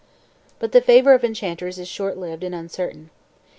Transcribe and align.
But 0.57 0.71
the 0.71 0.81
favor 0.81 1.13
of 1.13 1.23
enchanters 1.23 1.77
is 1.77 1.87
short 1.87 2.17
lived 2.17 2.43
and 2.43 2.55
uncertain. 2.55 3.11